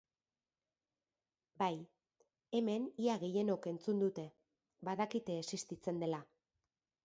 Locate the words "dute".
4.07-4.27